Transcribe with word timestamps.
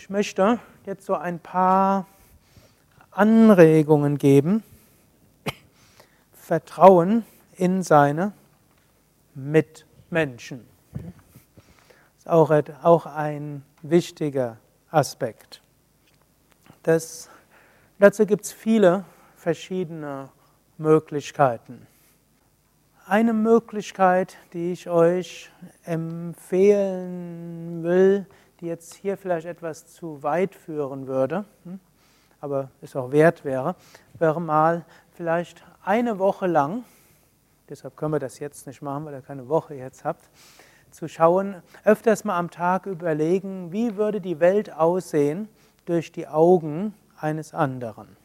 Ich 0.00 0.08
möchte 0.08 0.58
jetzt 0.86 1.04
so 1.04 1.14
ein 1.14 1.38
paar 1.38 2.06
Anregungen 3.10 4.16
geben. 4.16 4.62
Vertrauen 6.32 7.26
in 7.58 7.82
seine 7.82 8.32
Mitmenschen. 9.34 10.66
Das 10.94 11.02
ist 12.18 12.28
auch, 12.30 12.50
auch 12.82 13.04
ein 13.04 13.62
wichtiger 13.82 14.56
Aspekt. 14.90 15.60
Das, 16.82 17.28
dazu 17.98 18.24
gibt 18.24 18.46
es 18.46 18.52
viele 18.52 19.04
verschiedene 19.36 20.30
Möglichkeiten. 20.78 21.86
Eine 23.04 23.34
Möglichkeit, 23.34 24.38
die 24.54 24.72
ich 24.72 24.88
euch 24.88 25.50
empfehlen 25.84 27.82
will, 27.82 28.24
die 28.60 28.66
jetzt 28.66 28.94
hier 28.94 29.16
vielleicht 29.16 29.46
etwas 29.46 29.86
zu 29.86 30.22
weit 30.22 30.54
führen 30.54 31.06
würde, 31.06 31.44
hm, 31.64 31.80
aber 32.40 32.70
es 32.80 32.96
auch 32.96 33.12
wert 33.12 33.44
wäre, 33.44 33.74
wäre 34.18 34.40
mal 34.40 34.84
vielleicht 35.12 35.64
eine 35.82 36.18
Woche 36.18 36.46
lang, 36.46 36.84
deshalb 37.68 37.96
können 37.96 38.12
wir 38.12 38.18
das 38.18 38.38
jetzt 38.38 38.66
nicht 38.66 38.82
machen, 38.82 39.04
weil 39.04 39.14
ihr 39.14 39.22
keine 39.22 39.48
Woche 39.48 39.74
jetzt 39.74 40.04
habt, 40.04 40.28
zu 40.90 41.08
schauen, 41.08 41.62
öfters 41.84 42.24
mal 42.24 42.38
am 42.38 42.50
Tag 42.50 42.86
überlegen, 42.86 43.72
wie 43.72 43.96
würde 43.96 44.20
die 44.20 44.40
Welt 44.40 44.72
aussehen 44.72 45.48
durch 45.86 46.12
die 46.12 46.26
Augen 46.26 46.94
eines 47.18 47.54
anderen. 47.54 48.16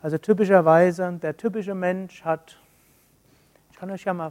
Also 0.00 0.16
typischerweise, 0.18 1.18
der 1.20 1.36
typische 1.36 1.74
Mensch 1.74 2.24
hat, 2.24 2.56
ich 3.72 3.76
kann 3.78 3.90
euch 3.90 4.04
ja 4.04 4.14
mal, 4.14 4.30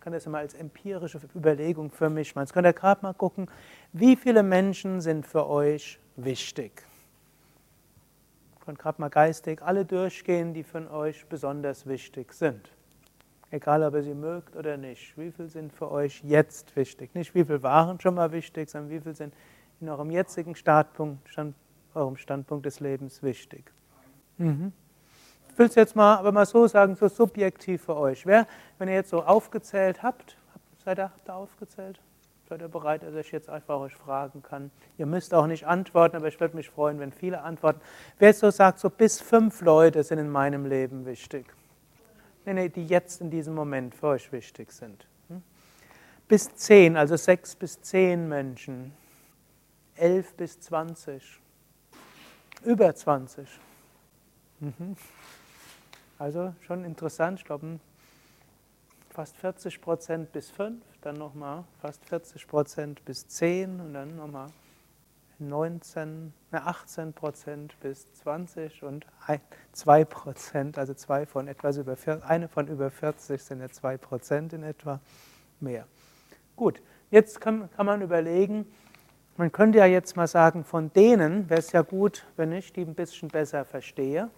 kann 0.00 0.12
das 0.12 0.26
mal 0.26 0.38
als 0.38 0.54
empirische 0.54 1.20
Überlegung 1.34 1.90
für 1.90 2.10
mich 2.10 2.34
machen. 2.34 2.44
Jetzt 2.44 2.52
könnt 2.52 2.66
ihr 2.66 2.72
gerade 2.72 3.02
mal 3.02 3.14
gucken, 3.14 3.48
wie 3.92 4.16
viele 4.16 4.42
Menschen 4.42 5.00
sind 5.00 5.26
für 5.26 5.48
euch 5.48 5.98
wichtig. 6.16 6.82
Ihr 8.54 8.64
könnt 8.64 8.78
gerade 8.78 9.00
mal 9.00 9.08
geistig 9.08 9.62
alle 9.62 9.84
durchgehen, 9.84 10.54
die 10.54 10.62
von 10.62 10.88
euch 10.88 11.26
besonders 11.26 11.86
wichtig 11.86 12.32
sind. 12.32 12.70
Egal, 13.50 13.82
ob 13.82 13.94
ihr 13.94 14.02
sie 14.02 14.14
mögt 14.14 14.54
oder 14.54 14.76
nicht. 14.76 15.18
Wie 15.18 15.32
viele 15.32 15.48
sind 15.48 15.72
für 15.72 15.90
euch 15.90 16.22
jetzt 16.22 16.76
wichtig? 16.76 17.14
Nicht 17.14 17.34
wie 17.34 17.44
viele 17.44 17.62
waren 17.62 17.98
schon 18.00 18.14
mal 18.14 18.30
wichtig, 18.30 18.70
sondern 18.70 18.90
wie 18.90 19.00
viele 19.00 19.14
sind 19.14 19.34
in 19.80 19.88
eurem 19.88 20.10
jetzigen 20.10 20.54
Startpunkt, 20.54 21.28
Stand, 21.28 21.56
eurem 21.94 22.16
Standpunkt 22.16 22.66
des 22.66 22.80
Lebens 22.80 23.22
wichtig. 23.22 23.72
Mhm. 24.38 24.72
Will 25.60 25.66
es 25.66 25.74
jetzt 25.74 25.94
mal, 25.94 26.16
aber 26.16 26.32
mal 26.32 26.46
so 26.46 26.66
sagen, 26.66 26.94
so 26.94 27.06
subjektiv 27.06 27.84
für 27.84 27.94
euch. 27.94 28.24
Wer, 28.24 28.46
wenn 28.78 28.88
ihr 28.88 28.94
jetzt 28.94 29.10
so 29.10 29.22
aufgezählt 29.22 30.02
habt, 30.02 30.38
seid 30.82 30.98
ihr, 30.98 31.10
habt 31.10 31.28
ihr 31.28 31.34
aufgezählt? 31.34 32.00
Seid 32.48 32.62
ihr 32.62 32.68
bereit, 32.68 33.02
dass 33.02 33.14
ich 33.14 33.30
jetzt 33.30 33.50
einfach 33.50 33.78
euch 33.78 33.94
fragen 33.94 34.42
kann? 34.42 34.70
Ihr 34.96 35.04
müsst 35.04 35.34
auch 35.34 35.46
nicht 35.46 35.66
antworten, 35.66 36.16
aber 36.16 36.28
ich 36.28 36.40
würde 36.40 36.56
mich 36.56 36.70
freuen, 36.70 36.98
wenn 36.98 37.12
viele 37.12 37.42
antworten. 37.42 37.82
Wer 38.18 38.32
so 38.32 38.50
sagt, 38.50 38.78
so 38.78 38.88
bis 38.88 39.20
fünf 39.20 39.60
Leute 39.60 40.02
sind 40.02 40.16
in 40.16 40.30
meinem 40.30 40.64
Leben 40.64 41.04
wichtig. 41.04 41.44
Nee, 42.46 42.54
nee, 42.54 42.68
die 42.70 42.86
jetzt 42.86 43.20
in 43.20 43.28
diesem 43.28 43.54
Moment 43.54 43.94
für 43.94 44.06
euch 44.06 44.32
wichtig 44.32 44.72
sind. 44.72 45.06
Hm? 45.28 45.42
Bis 46.26 46.54
zehn, 46.54 46.96
also 46.96 47.16
sechs 47.16 47.54
bis 47.54 47.82
zehn 47.82 48.30
Menschen. 48.30 48.94
Elf 49.94 50.32
bis 50.36 50.58
zwanzig. 50.58 51.38
Über 52.64 52.94
zwanzig. 52.94 53.46
Mhm. 54.60 54.96
Also 56.20 56.52
schon 56.60 56.84
interessant, 56.84 57.38
ich 57.38 57.46
glaube, 57.46 57.80
fast 59.08 59.38
40 59.38 59.80
Prozent 59.80 60.32
bis 60.32 60.50
5, 60.50 60.84
dann 61.00 61.16
nochmal 61.16 61.64
fast 61.80 62.04
40 62.04 62.46
Prozent 62.46 63.02
bis 63.06 63.26
10 63.26 63.80
und 63.80 63.94
dann 63.94 64.16
nochmal 64.16 64.48
19, 65.38 66.34
18 66.52 67.14
Prozent 67.14 67.74
bis 67.80 68.12
20 68.12 68.82
und 68.82 69.06
2 69.72 70.04
Prozent, 70.04 70.76
also 70.76 70.92
zwei 70.92 71.24
von 71.24 71.48
etwas 71.48 71.78
über, 71.78 71.96
eine 72.26 72.48
von 72.48 72.68
über 72.68 72.90
40 72.90 73.42
sind 73.42 73.60
ja 73.62 73.70
2 73.70 73.96
Prozent 73.96 74.52
in 74.52 74.62
etwa 74.62 75.00
mehr. 75.58 75.86
Gut, 76.54 76.82
jetzt 77.10 77.40
kann, 77.40 77.70
kann 77.74 77.86
man 77.86 78.02
überlegen, 78.02 78.66
man 79.38 79.50
könnte 79.50 79.78
ja 79.78 79.86
jetzt 79.86 80.16
mal 80.16 80.26
sagen, 80.26 80.64
von 80.64 80.92
denen 80.92 81.48
wäre 81.48 81.60
es 81.60 81.72
ja 81.72 81.80
gut, 81.80 82.26
wenn 82.36 82.52
ich 82.52 82.74
die 82.74 82.82
ein 82.82 82.94
bisschen 82.94 83.28
besser 83.28 83.64
verstehe. 83.64 84.28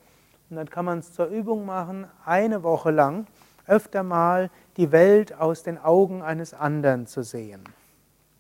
Und 0.53 0.57
dann 0.57 0.69
kann 0.69 0.85
man 0.85 0.99
es 0.99 1.15
zur 1.15 1.29
Übung 1.29 1.65
machen, 1.65 2.07
eine 2.27 2.63
Woche 2.63 2.91
lang 2.91 3.27
öfter 3.67 4.03
mal 4.03 4.51
die 4.77 4.93
Welt 4.93 5.33
aus 5.33 5.63
den 5.63 5.79
Augen 5.79 6.21
eines 6.21 6.53
anderen 6.53 7.07
zu 7.07 7.23
sehen. 7.23 7.65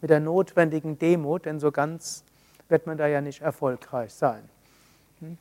Mit 0.02 0.10
der 0.10 0.20
notwendigen 0.20 0.98
Demut, 0.98 1.46
denn 1.46 1.58
so 1.58 1.72
ganz 1.72 2.22
wird 2.68 2.86
man 2.86 2.98
da 2.98 3.06
ja 3.06 3.22
nicht 3.22 3.40
erfolgreich 3.40 4.12
sein. 4.12 4.42
Hm? 5.20 5.38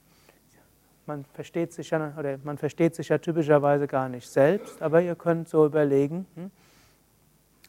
Man 1.08 1.26
versteht 1.34 1.74
sich 1.74 1.90
ja, 1.90 2.14
oder 2.18 2.38
man 2.46 2.58
versteht 2.58 2.96
sich 2.96 3.10
ja 3.10 3.18
typischerweise 3.18 3.86
gar 3.86 4.08
nicht 4.08 4.30
selbst, 4.30 4.82
aber 4.82 5.02
ihr 5.02 5.16
könnt 5.16 5.50
so 5.50 5.66
überlegen, 5.66 6.26
hm? 6.36 6.52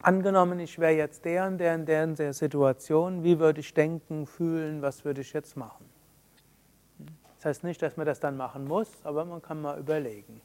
angenommen, 0.01 0.61
ich 0.61 0.79
wäre 0.79 0.93
jetzt 0.93 1.25
der 1.25 1.47
und 1.47 1.57
der 1.57 1.75
in 1.75 1.85
der, 1.85 2.05
in 2.05 2.15
der 2.15 2.31
Situation, 2.31 3.21
wie 3.21 3.37
würde 3.37 3.59
ich 3.59 3.73
denken, 3.73 4.25
fühlen, 4.25 4.81
was 4.81 5.03
würde 5.03 5.19
ich 5.19 5.33
jetzt 5.33 5.57
machen? 5.57 5.92
Das 7.43 7.57
heißt 7.57 7.65
nicht, 7.65 7.81
dass 7.81 7.97
man 7.97 8.05
das 8.05 8.21
dann 8.21 8.37
machen 8.37 8.63
muss, 8.63 8.89
aber 9.03 9.25
man 9.25 9.41
kann 9.41 9.61
mal 9.61 9.77
überlegen. 9.77 10.39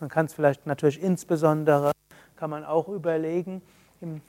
Man 0.00 0.10
kann 0.10 0.26
es 0.26 0.34
vielleicht 0.34 0.66
natürlich 0.66 1.00
insbesondere, 1.00 1.92
kann 2.34 2.50
man 2.50 2.64
auch 2.64 2.88
überlegen, 2.88 3.62
im, 4.00 4.20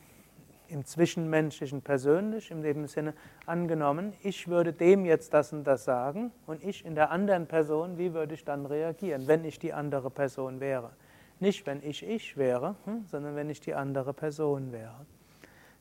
im 0.68 0.86
Zwischenmenschlichen 0.86 1.82
persönlich, 1.82 2.52
in 2.52 2.62
dem 2.62 2.86
Sinne 2.86 3.16
angenommen, 3.48 4.14
ich 4.22 4.48
würde 4.48 4.74
dem 4.74 5.06
jetzt 5.06 5.34
das 5.34 5.54
und 5.54 5.64
das 5.64 5.86
sagen 5.86 6.32
und 6.46 6.64
ich 6.64 6.86
in 6.86 6.94
der 6.94 7.10
anderen 7.10 7.48
Person, 7.48 7.98
wie 7.98 8.14
würde 8.14 8.36
ich 8.36 8.46
dann 8.46 8.68
reagieren, 8.68 9.28
wenn 9.28 9.44
ich 9.44 9.58
die 9.58 9.74
andere 9.74 10.12
Person 10.12 10.60
wäre? 10.60 10.92
Nicht, 11.40 11.66
wenn 11.66 11.82
ich 11.82 12.08
ich 12.08 12.38
wäre, 12.38 12.76
hm, 12.86 13.06
sondern 13.08 13.36
wenn 13.36 13.50
ich 13.50 13.60
die 13.60 13.74
andere 13.74 14.14
Person 14.14 14.72
wäre. 14.72 15.08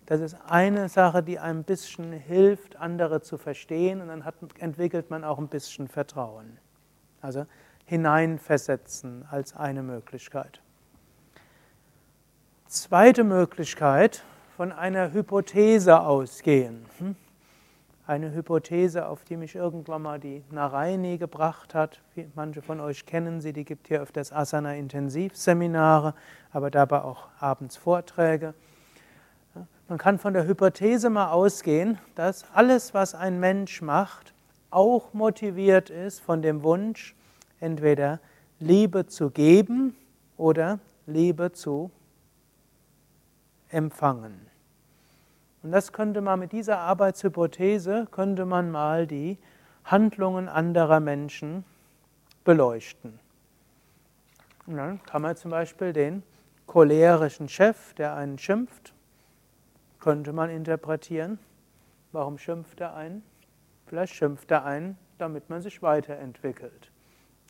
Das 0.07 0.21
ist 0.21 0.37
eine 0.47 0.89
Sache, 0.89 1.23
die 1.23 1.39
einem 1.39 1.61
ein 1.61 1.65
bisschen 1.65 2.13
hilft, 2.13 2.77
andere 2.77 3.23
zu 3.23 3.39
verstehen 3.39 4.03
und 4.03 4.09
dann 4.09 4.25
hat, 4.25 4.35
entwickelt 4.59 5.11
man 5.11 5.25
auch 5.25 5.39
ein 5.39 5.49
bisschen 5.49 5.89
Vertrauen. 5.89 6.59
Also 7.23 7.47
hineinversetzen 7.87 9.25
als 9.31 9.57
eine 9.57 9.83
Möglichkeit. 9.83 10.61
Zweite 12.67 13.25
Möglichkeit, 13.25 14.25
von 14.57 14.73
einer 14.73 15.13
Hypothese 15.13 16.01
ausgehen. 16.01 16.87
Hm? 16.99 17.17
Eine 18.07 18.35
Hypothese, 18.35 19.07
auf 19.07 19.25
die 19.25 19.37
mich 19.37 19.55
irgendwann 19.55 20.03
mal 20.03 20.21
die 20.21 20.45
Naraini 20.51 21.17
gebracht 21.17 21.75
hat. 21.75 22.03
Manche 22.35 22.61
von 22.61 22.81
euch 22.81 23.07
kennen 23.07 23.41
sie, 23.41 23.53
die 23.53 23.65
gibt 23.65 23.89
hier 23.89 24.03
öfters 24.03 24.33
Asana-Intensivseminare, 24.33 26.15
aber 26.53 26.71
dabei 26.71 27.03
auch 27.03 27.29
abends 27.41 27.77
Vorträge. 27.77 28.55
Man 29.87 29.99
kann 29.99 30.19
von 30.19 30.33
der 30.33 30.47
Hypothese 30.47 31.11
mal 31.11 31.31
ausgehen, 31.31 31.99
dass 32.15 32.47
alles, 32.55 32.95
was 32.95 33.15
ein 33.15 33.39
Mensch 33.39 33.83
macht, 33.83 34.33
auch 34.71 35.13
motiviert 35.13 35.91
ist 35.91 36.21
von 36.21 36.41
dem 36.41 36.63
Wunsch, 36.63 37.15
entweder 37.61 38.19
Liebe 38.61 39.07
zu 39.07 39.31
geben 39.31 39.95
oder 40.39 40.79
Liebe 41.07 41.53
zu 41.53 41.91
empfangen. 43.69 44.47
Und 45.63 45.73
das 45.73 45.93
könnte 45.93 46.23
man 46.23 46.41
mit 46.41 46.53
dieser 46.53 46.79
Arbeitshypothese, 46.79 48.07
könnte 48.11 48.47
man 48.47 48.71
mal 48.71 49.07
die 49.07 49.39
Handlungen 49.85 50.49
anderer 50.49 51.01
Menschen 51.01 51.65
beleuchten. 52.45 53.19
Und 54.67 54.77
dann 54.79 55.03
kann 55.05 55.21
man 55.21 55.37
zum 55.37 55.51
Beispiel 55.51 55.93
den 55.93 56.23
cholerischen 56.67 57.51
Chef, 57.51 57.93
der 57.95 58.15
einen 58.15 58.39
schimpft, 58.39 58.95
könnte 60.05 60.33
man 60.33 60.51
interpretieren. 60.51 61.41
Warum 62.13 62.39
schimpft 62.39 62.81
er 62.81 62.95
einen? 62.95 63.25
Vielleicht 63.87 64.15
schimpft 64.15 64.51
er 64.53 64.65
einen, 64.65 64.97
damit 65.19 65.51
man 65.51 65.61
sich 65.61 65.83
weiterentwickelt 65.83 66.93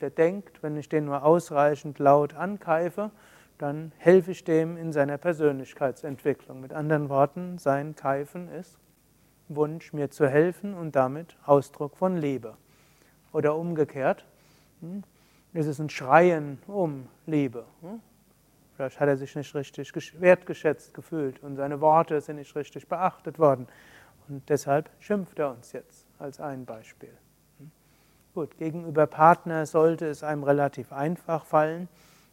der 0.00 0.10
denkt, 0.10 0.62
wenn 0.62 0.76
ich 0.76 0.88
den 0.88 1.06
nur 1.06 1.24
ausreichend 1.24 1.98
laut 1.98 2.34
ankeife, 2.34 3.10
dann 3.58 3.92
helfe 3.98 4.32
ich 4.32 4.44
dem 4.44 4.76
in 4.76 4.92
seiner 4.92 5.16
Persönlichkeitsentwicklung. 5.18 6.60
Mit 6.60 6.72
anderen 6.72 7.08
Worten, 7.08 7.58
sein 7.58 7.94
Keifen 7.94 8.48
ist 8.48 8.78
Wunsch, 9.48 9.92
mir 9.92 10.10
zu 10.10 10.28
helfen 10.28 10.74
und 10.74 10.96
damit 10.96 11.36
Ausdruck 11.44 11.96
von 11.96 12.16
Liebe. 12.16 12.56
Oder 13.32 13.56
umgekehrt, 13.56 14.24
hm, 14.80 15.04
ist 15.52 15.66
es 15.66 15.78
ein 15.78 15.90
Schreien 15.90 16.58
um 16.66 17.08
Liebe. 17.26 17.64
Hm? 18.74 18.76
Vielleicht 18.76 19.00
hat 19.00 19.08
er 19.08 19.16
sich 19.16 19.34
nicht 19.34 19.54
richtig 19.54 20.20
wertgeschätzt 20.20 20.94
gefühlt 20.94 21.42
und 21.42 21.56
seine 21.56 21.80
Worte 21.80 22.20
sind 22.20 22.36
nicht 22.36 22.54
richtig 22.56 22.88
beachtet 22.88 23.38
worden. 23.38 23.66
Und 24.28 24.48
deshalb 24.48 24.90
schimpft 25.00 25.38
er 25.38 25.50
uns 25.50 25.72
jetzt 25.72 26.06
als 26.18 26.40
ein 26.40 26.64
Beispiel. 26.64 27.12
Gut, 28.34 28.58
gegenüber 28.58 29.06
Partner 29.06 29.64
sollte 29.64 30.06
es 30.06 30.24
einem 30.24 30.42
relativ 30.42 30.92
einfach 30.92 31.44
fallen, 31.44 31.88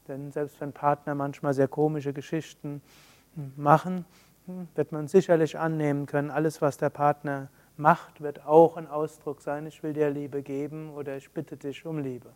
denn 0.07 0.31
selbst 0.31 0.59
wenn 0.59 0.73
Partner 0.73 1.13
manchmal 1.13 1.53
sehr 1.53 1.67
komische 1.67 2.11
Geschichten 2.11 2.81
machen, 3.55 4.05
wird 4.73 4.91
man 4.91 5.07
sicherlich 5.07 5.59
annehmen 5.59 6.07
können, 6.07 6.31
alles, 6.31 6.61
was 6.61 6.77
der 6.77 6.89
Partner 6.89 7.49
Macht 7.77 8.21
wird 8.21 8.45
auch 8.45 8.77
ein 8.77 8.87
Ausdruck 8.87 9.41
sein, 9.41 9.65
ich 9.65 9.81
will 9.81 9.93
dir 9.93 10.09
Liebe 10.09 10.41
geben 10.41 10.91
oder 10.93 11.17
ich 11.17 11.31
bitte 11.31 11.55
dich 11.55 11.85
um 11.85 11.99
Liebe. 11.99 12.29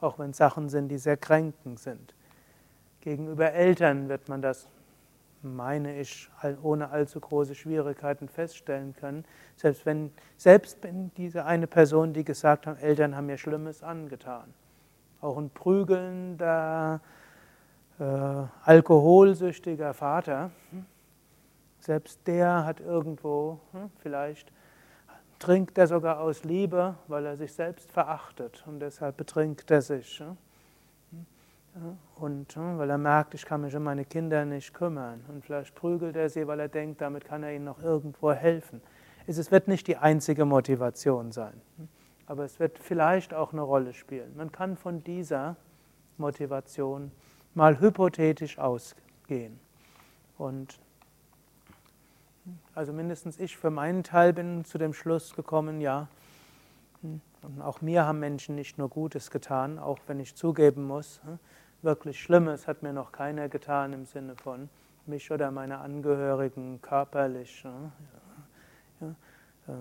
Auch 0.00 0.18
wenn 0.18 0.30
es 0.30 0.36
Sachen 0.36 0.68
sind, 0.68 0.88
die 0.88 0.98
sehr 0.98 1.16
kränkend 1.16 1.78
sind. 1.78 2.14
Gegenüber 3.04 3.52
Eltern 3.52 4.08
wird 4.08 4.30
man 4.30 4.40
das, 4.40 4.66
meine 5.42 6.00
ich, 6.00 6.30
ohne 6.62 6.88
allzu 6.88 7.20
große 7.20 7.54
Schwierigkeiten 7.54 8.30
feststellen 8.30 8.96
können. 8.96 9.26
Selbst 9.56 9.84
wenn, 9.84 10.10
selbst 10.38 10.82
wenn 10.82 11.12
diese 11.18 11.44
eine 11.44 11.66
Person, 11.66 12.14
die 12.14 12.24
gesagt 12.24 12.66
hat, 12.66 12.82
Eltern 12.82 13.14
haben 13.14 13.26
mir 13.26 13.36
Schlimmes 13.36 13.82
angetan. 13.82 14.54
Auch 15.20 15.36
ein 15.36 15.50
prügelnder, 15.50 17.02
äh, 17.98 18.04
alkoholsüchtiger 18.64 19.92
Vater, 19.92 20.50
hm, 20.70 20.86
selbst 21.80 22.26
der 22.26 22.64
hat 22.64 22.80
irgendwo, 22.80 23.60
hm, 23.72 23.90
vielleicht 23.98 24.50
trinkt 25.38 25.76
er 25.76 25.88
sogar 25.88 26.20
aus 26.20 26.42
Liebe, 26.44 26.94
weil 27.06 27.26
er 27.26 27.36
sich 27.36 27.52
selbst 27.52 27.92
verachtet 27.92 28.64
und 28.66 28.80
deshalb 28.80 29.18
betrinkt 29.18 29.70
er 29.70 29.82
sich. 29.82 30.20
Hm. 30.20 30.38
Und 32.14 32.56
weil 32.56 32.88
er 32.88 32.98
merkt, 32.98 33.34
ich 33.34 33.44
kann 33.44 33.62
mich 33.62 33.74
um 33.74 33.82
meine 33.82 34.04
Kinder 34.04 34.44
nicht 34.44 34.72
kümmern. 34.72 35.24
Und 35.28 35.44
vielleicht 35.44 35.74
prügelt 35.74 36.14
er 36.14 36.28
sie, 36.28 36.46
weil 36.46 36.60
er 36.60 36.68
denkt, 36.68 37.00
damit 37.00 37.24
kann 37.24 37.42
er 37.42 37.52
ihnen 37.52 37.64
noch 37.64 37.82
irgendwo 37.82 38.32
helfen. 38.32 38.80
Es 39.26 39.50
wird 39.50 39.68
nicht 39.68 39.86
die 39.88 39.96
einzige 39.96 40.44
Motivation 40.44 41.32
sein, 41.32 41.60
aber 42.26 42.44
es 42.44 42.60
wird 42.60 42.78
vielleicht 42.78 43.32
auch 43.32 43.52
eine 43.52 43.62
Rolle 43.62 43.94
spielen. 43.94 44.36
Man 44.36 44.52
kann 44.52 44.76
von 44.76 45.02
dieser 45.02 45.56
Motivation 46.18 47.10
mal 47.54 47.80
hypothetisch 47.80 48.58
ausgehen. 48.58 49.58
Und 50.36 50.78
also 52.74 52.92
mindestens 52.92 53.38
ich 53.38 53.56
für 53.56 53.70
meinen 53.70 54.04
Teil 54.04 54.32
bin 54.32 54.64
zu 54.64 54.78
dem 54.78 54.92
Schluss 54.92 55.34
gekommen, 55.34 55.80
ja, 55.80 56.08
und 57.02 57.60
auch 57.60 57.80
mir 57.80 58.06
haben 58.06 58.20
Menschen 58.20 58.54
nicht 58.54 58.78
nur 58.78 58.88
Gutes 58.88 59.30
getan, 59.30 59.78
auch 59.78 59.98
wenn 60.06 60.20
ich 60.20 60.34
zugeben 60.34 60.86
muss, 60.86 61.20
wirklich 61.84 62.20
Schlimmes 62.20 62.66
hat 62.66 62.82
mir 62.82 62.92
noch 62.92 63.12
keiner 63.12 63.48
getan 63.48 63.92
im 63.92 64.06
Sinne 64.06 64.34
von 64.36 64.68
mich 65.06 65.30
oder 65.30 65.50
meine 65.50 65.78
Angehörigen 65.78 66.80
körperlich 66.80 67.62
ja, 69.00 69.08
äh, 69.68 69.72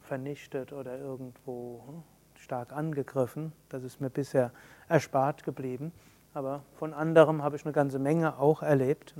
vernichtet 0.00 0.72
oder 0.72 0.98
irgendwo 0.98 2.02
stark 2.36 2.72
angegriffen. 2.72 3.52
Das 3.68 3.82
ist 3.84 4.00
mir 4.00 4.10
bisher 4.10 4.50
erspart 4.88 5.44
geblieben. 5.44 5.92
Aber 6.32 6.62
von 6.74 6.92
anderem 6.92 7.42
habe 7.42 7.56
ich 7.56 7.64
eine 7.64 7.72
ganze 7.72 7.98
Menge 7.98 8.38
auch 8.38 8.62
erlebt. 8.62 9.14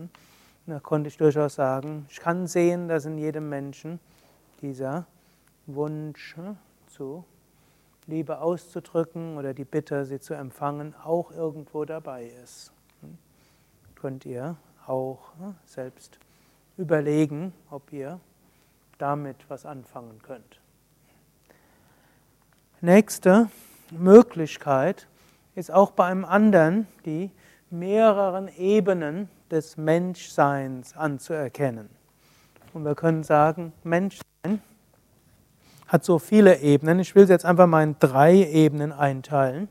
Da 0.67 0.81
konnte 0.81 1.09
ich 1.09 1.17
durchaus 1.17 1.55
sagen, 1.55 2.07
ich 2.09 2.21
kann 2.21 2.47
sehen, 2.47 2.89
dass 2.89 3.05
in 3.05 3.19
jedem 3.19 3.49
Menschen 3.49 4.01
dieser 4.63 5.07
Wunsch 5.67 6.37
zu 6.87 7.25
Liebe 8.07 8.41
auszudrücken 8.41 9.37
oder 9.39 9.55
die 9.55 9.65
Bitte, 9.65 10.05
sie 10.05 10.21
zu 10.21 10.35
empfangen, 10.35 10.95
auch 11.05 11.31
irgendwo 11.31 11.85
dabei 11.85 12.27
ist. 12.43 12.73
Könnt 13.95 14.27
ihr 14.27 14.57
auch 14.87 15.33
selbst 15.65 16.19
überlegen, 16.77 17.53
ob 17.71 17.93
ihr 17.93 18.21
damit 18.99 19.37
was 19.49 19.65
anfangen 19.65 20.21
könnt. 20.23 20.61
Nächste 22.81 23.49
Möglichkeit 23.91 25.09
ist 25.55 25.71
auch 25.71 25.93
bei 25.93 26.07
einem 26.07 26.25
anderen 26.25 26.87
die 27.07 27.31
mehreren 27.71 28.49
Ebenen 28.49 29.31
des 29.51 29.77
Menschseins 29.77 30.97
anzuerkennen. 30.97 31.89
Und 32.75 32.85
wir 32.85 32.95
können 32.95 33.23
sagen, 33.23 33.73
Menschsein 33.85 34.61
hat 35.87 36.05
so 36.05 36.19
viele 36.19 36.61
Ebenen. 36.61 36.99
Ich 37.01 37.15
will 37.15 37.25
es 37.25 37.31
jetzt 37.31 37.45
einfach 37.45 37.67
mal 37.67 37.83
in 37.83 37.97
drei 37.99 38.35
Ebenen 38.35 38.93
einteilen. 38.93 39.69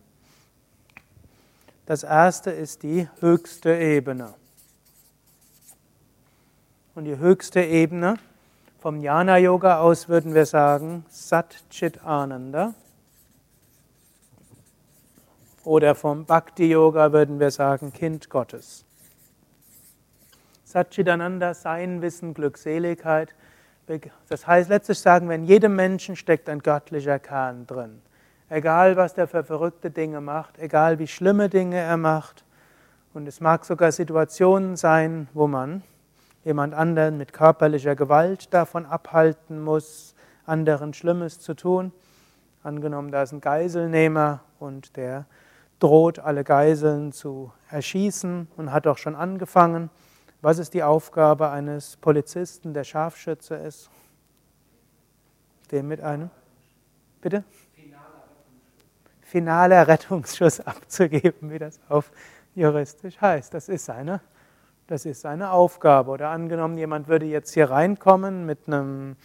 Das 1.86 2.04
erste 2.04 2.52
ist 2.52 2.84
die 2.84 3.08
höchste 3.20 3.76
Ebene. 3.76 4.34
Und 6.96 7.06
die 7.06 7.18
höchste 7.18 7.62
Ebene 7.62 8.16
vom 8.80 9.02
Jnana 9.02 9.38
Yoga 9.38 9.80
aus 9.80 10.08
würden 10.08 10.34
wir 10.34 10.46
sagen 10.46 11.06
Sat 11.10 11.64
Chit 11.70 12.04
Ananda. 12.04 12.74
Oder 15.64 15.96
vom 15.96 16.26
Bhakti 16.26 16.70
Yoga 16.70 17.14
würden 17.14 17.40
wir 17.40 17.50
sagen 17.50 17.94
Kind 17.94 18.30
Gottes. 18.30 18.86
Satchidananda, 20.66 21.54
Sein, 21.54 22.02
Wissen, 22.02 22.34
Glückseligkeit. 22.34 23.36
Das 24.30 24.48
heißt, 24.48 24.70
letztlich 24.70 25.00
sagen 25.00 25.28
wir, 25.28 25.36
in 25.36 25.44
jedem 25.44 25.76
Menschen 25.76 26.16
steckt 26.16 26.50
ein 26.50 26.60
göttlicher 26.60 27.20
Kern 27.20 27.68
drin. 27.68 28.02
Egal, 28.50 28.96
was 28.96 29.14
der 29.14 29.28
für 29.28 29.44
verrückte 29.44 29.90
Dinge 29.90 30.22
macht, 30.22 30.60
egal 30.60 31.00
wie 31.00 31.08
schlimme 31.08 31.50
Dinge 31.50 31.78
er 31.78 31.98
macht. 31.98 32.46
Und 33.14 33.28
es 33.28 33.42
mag 33.42 33.66
sogar 33.66 33.92
Situationen 33.92 34.76
sein, 34.76 35.28
wo 35.34 35.48
man 35.48 35.84
jemand 36.44 36.74
anderen 36.74 37.18
mit 37.18 37.34
körperlicher 37.34 37.96
Gewalt 37.96 38.54
davon 38.54 38.86
abhalten 38.86 39.62
muss, 39.62 40.16
anderen 40.46 40.94
Schlimmes 40.94 41.40
zu 41.40 41.54
tun. 41.54 41.92
Angenommen, 42.64 43.12
da 43.12 43.24
ist 43.24 43.32
ein 43.32 43.42
Geiselnehmer 43.42 44.42
und 44.60 44.96
der 44.98 45.26
droht, 45.80 46.20
alle 46.20 46.44
Geiseln 46.44 47.12
zu 47.12 47.52
erschießen 47.70 48.48
und 48.56 48.72
hat 48.72 48.88
auch 48.88 48.98
schon 48.98 49.16
angefangen. 49.16 49.90
Was 50.44 50.60
ist 50.60 50.74
die 50.74 50.84
Aufgabe 50.84 51.52
eines 51.52 51.96
Polizisten, 51.96 52.74
der 52.74 52.84
Scharfschütze 52.84 53.56
ist? 53.56 53.90
Dem 55.72 55.88
mit 55.88 56.02
einem? 56.02 56.30
Bitte? 57.22 57.46
Finaler 59.22 59.88
Rettungsschuss 59.88 60.60
abzugeben, 60.60 61.50
wie 61.50 61.60
das 61.60 61.80
auf 61.88 62.12
juristisch 62.56 63.22
heißt. 63.22 63.54
Das 63.54 63.70
ist 63.70 63.86
seine, 63.86 64.20
das 64.88 65.06
ist 65.06 65.22
seine 65.22 65.50
Aufgabe. 65.50 66.12
Oder 66.12 66.28
angenommen, 66.28 66.78
jemand 66.78 67.08
würde 67.08 67.26
jetzt 67.26 67.54
hier 67.54 67.70
reinkommen 67.70 68.46
mit 68.46 68.68
einem, 68.68 69.16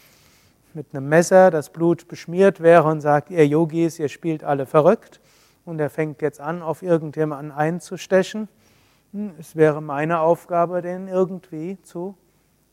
mit 0.72 0.94
einem 0.94 1.08
Messer, 1.08 1.50
das 1.50 1.70
Blut 1.70 2.06
beschmiert 2.06 2.60
wäre 2.60 2.84
und 2.84 3.00
sagt, 3.00 3.30
ihr 3.30 3.44
Yogis, 3.44 3.98
ihr 3.98 4.08
spielt 4.08 4.44
alle 4.44 4.66
verrückt. 4.66 5.20
Und 5.64 5.80
er 5.80 5.90
fängt 5.90 6.22
jetzt 6.22 6.40
an, 6.40 6.62
auf 6.62 6.82
irgendjemanden 6.82 7.50
einzustechen 7.50 8.48
es 9.38 9.56
wäre 9.56 9.80
meine 9.80 10.20
Aufgabe, 10.20 10.82
den 10.82 11.08
irgendwie 11.08 11.80
zu 11.82 12.16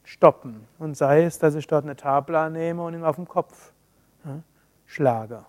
stoppen. 0.04 0.68
Und 0.80 0.98
sei 0.98 1.24
es, 1.24 1.40
dass 1.40 1.56
ich 1.56 1.68
dort 1.68 1.86
eine 1.86 1.96
Tabla 1.96 2.50
nehme 2.50 2.84
und 2.84 2.94
ihn 2.94 3.04
auf 3.04 3.16
den 3.16 3.28
Kopf 3.28 3.72
schlage. 4.86 5.46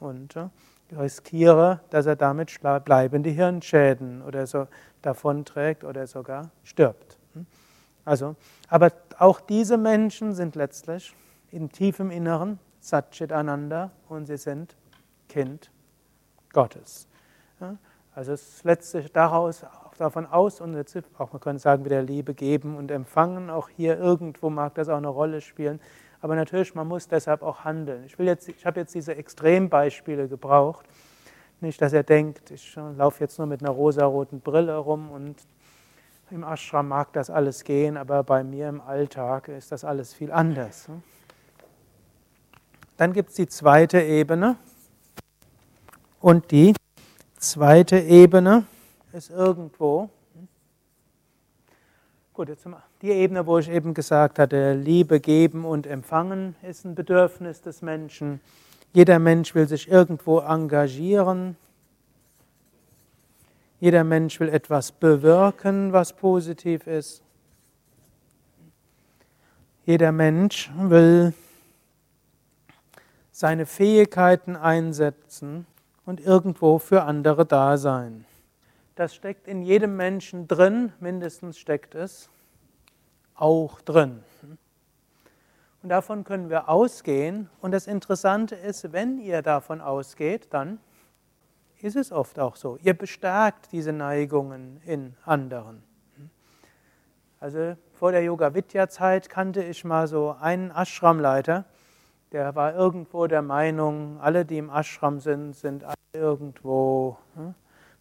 Und 0.00 0.34
ja, 0.34 0.50
riskiere, 0.92 1.80
dass 1.90 2.06
er 2.06 2.16
damit 2.16 2.58
bleibende 2.84 3.30
Hirnschäden 3.30 4.22
oder 4.22 4.46
so 4.46 4.66
davonträgt 5.02 5.84
oder 5.84 6.06
sogar 6.06 6.50
stirbt. 6.64 7.18
Hm. 7.34 7.46
Also, 8.04 8.36
aber 8.68 8.92
auch 9.18 9.40
diese 9.40 9.76
Menschen 9.76 10.32
sind 10.32 10.56
letztlich 10.56 11.14
in 11.50 11.70
tiefem 11.70 12.10
Inneren 12.10 12.58
Satchit 12.80 13.32
Ananda 13.32 13.90
und 14.08 14.26
sie 14.26 14.36
sind 14.36 14.76
Kind 15.28 15.70
Gottes. 16.52 17.06
Also 18.14 18.32
es 18.32 18.56
ist 18.56 18.64
letztlich 18.64 19.12
daraus 19.12 19.64
davon 19.98 20.26
aus, 20.26 20.60
und 20.60 20.74
jetzt 20.74 20.96
auch 21.18 21.32
man 21.32 21.40
könnte 21.40 21.60
sagen, 21.60 21.84
wieder 21.84 22.02
Liebe 22.02 22.34
geben 22.34 22.76
und 22.76 22.90
empfangen. 22.90 23.50
Auch 23.50 23.68
hier 23.68 23.98
irgendwo 23.98 24.50
mag 24.50 24.74
das 24.74 24.88
auch 24.88 24.96
eine 24.96 25.08
Rolle 25.08 25.40
spielen. 25.40 25.80
Aber 26.20 26.34
natürlich, 26.34 26.74
man 26.74 26.88
muss 26.88 27.06
deshalb 27.08 27.42
auch 27.42 27.64
handeln. 27.64 28.04
Ich, 28.04 28.18
ich 28.18 28.66
habe 28.66 28.80
jetzt 28.80 28.94
diese 28.94 29.14
Extrembeispiele 29.14 30.28
gebraucht. 30.28 30.86
Nicht, 31.60 31.80
dass 31.82 31.92
er 31.92 32.02
denkt, 32.02 32.50
ich 32.50 32.76
laufe 32.96 33.22
jetzt 33.22 33.38
nur 33.38 33.46
mit 33.46 33.62
einer 33.62 33.70
rosaroten 33.72 34.40
Brille 34.40 34.76
rum 34.76 35.10
und 35.10 35.36
im 36.30 36.44
Ashram 36.44 36.88
mag 36.88 37.12
das 37.12 37.30
alles 37.30 37.64
gehen, 37.64 37.96
aber 37.96 38.22
bei 38.22 38.44
mir 38.44 38.68
im 38.68 38.80
Alltag 38.80 39.48
ist 39.48 39.72
das 39.72 39.84
alles 39.84 40.12
viel 40.12 40.30
anders. 40.30 40.88
Dann 42.96 43.12
gibt 43.12 43.30
es 43.30 43.36
die 43.36 43.48
zweite 43.48 44.00
Ebene. 44.00 44.56
Und 46.20 46.50
die 46.50 46.74
zweite 47.38 47.98
Ebene 47.98 48.64
ist 49.12 49.30
irgendwo. 49.30 50.10
Gut, 52.34 52.48
jetzt 52.48 52.68
die 53.02 53.10
Ebene, 53.10 53.46
wo 53.46 53.58
ich 53.58 53.68
eben 53.68 53.94
gesagt 53.94 54.38
hatte, 54.38 54.74
Liebe 54.74 55.18
geben 55.18 55.64
und 55.64 55.86
empfangen 55.86 56.54
ist 56.62 56.84
ein 56.84 56.94
Bedürfnis 56.94 57.62
des 57.62 57.82
Menschen. 57.82 58.40
Jeder 58.92 59.18
Mensch 59.18 59.54
will 59.54 59.66
sich 59.66 59.88
irgendwo 59.90 60.38
engagieren. 60.38 61.56
Jeder 63.80 64.04
Mensch 64.04 64.38
will 64.38 64.48
etwas 64.48 64.92
bewirken, 64.92 65.92
was 65.92 66.12
positiv 66.12 66.86
ist. 66.86 67.22
Jeder 69.84 70.12
Mensch 70.12 70.70
will 70.76 71.32
seine 73.32 73.66
Fähigkeiten 73.66 74.54
einsetzen 74.54 75.66
und 76.04 76.20
irgendwo 76.20 76.78
für 76.78 77.02
andere 77.04 77.46
da 77.46 77.78
sein. 77.78 78.24
Das 78.98 79.14
steckt 79.14 79.46
in 79.46 79.62
jedem 79.62 79.94
Menschen 79.94 80.48
drin, 80.48 80.92
mindestens 80.98 81.56
steckt 81.56 81.94
es 81.94 82.28
auch 83.36 83.80
drin. 83.80 84.24
Und 85.84 85.90
davon 85.90 86.24
können 86.24 86.50
wir 86.50 86.68
ausgehen. 86.68 87.48
Und 87.60 87.70
das 87.70 87.86
Interessante 87.86 88.56
ist, 88.56 88.92
wenn 88.92 89.20
ihr 89.20 89.40
davon 89.42 89.80
ausgeht, 89.80 90.48
dann 90.50 90.80
ist 91.80 91.94
es 91.94 92.10
oft 92.10 92.40
auch 92.40 92.56
so. 92.56 92.76
Ihr 92.82 92.92
bestärkt 92.92 93.70
diese 93.70 93.92
Neigungen 93.92 94.80
in 94.84 95.14
anderen. 95.24 95.84
Also 97.38 97.76
vor 97.92 98.10
der 98.10 98.24
Yoga-Vidya-Zeit 98.24 99.28
kannte 99.28 99.62
ich 99.62 99.84
mal 99.84 100.08
so 100.08 100.34
einen 100.40 100.72
Ashram-Leiter, 100.72 101.66
der 102.32 102.56
war 102.56 102.74
irgendwo 102.74 103.28
der 103.28 103.42
Meinung, 103.42 104.20
alle, 104.20 104.44
die 104.44 104.58
im 104.58 104.70
Ashram 104.70 105.20
sind, 105.20 105.54
sind 105.54 105.84
alle 105.84 105.94
irgendwo 106.12 107.16
hm, 107.36 107.54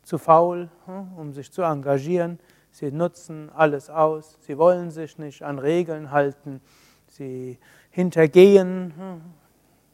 zu 0.07 0.17
faul, 0.17 0.69
hm, 0.85 1.17
um 1.17 1.33
sich 1.33 1.51
zu 1.51 1.63
engagieren. 1.63 2.39
Sie 2.71 2.91
nutzen 2.91 3.51
alles 3.53 3.89
aus, 3.89 4.37
sie 4.39 4.57
wollen 4.57 4.89
sich 4.89 5.17
nicht 5.17 5.43
an 5.43 5.59
Regeln 5.59 6.11
halten, 6.11 6.61
sie 7.07 7.59
hintergehen 7.91 8.93
hm, 8.97 9.21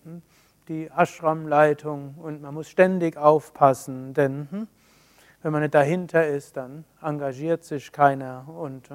hm 0.04 0.22
die 0.68 0.90
Ashram-Leitung 0.96 2.16
und 2.22 2.42
man 2.42 2.54
muss 2.54 2.70
ständig 2.70 3.18
aufpassen, 3.18 4.14
denn 4.14 4.68
wenn 5.42 5.52
man 5.52 5.62
nicht 5.62 5.74
dahinter 5.74 6.26
ist, 6.26 6.56
dann 6.56 6.86
engagiert 7.02 7.66
sich 7.66 7.92
keiner 7.92 8.48
und 8.48 8.90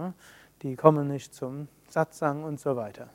die 0.63 0.77
kommen 0.77 1.09
nicht 1.09 1.35
zum 1.35 1.69
Satsang 1.91 2.43
und 2.45 2.59
so 2.59 2.75
weiter. 2.77 3.09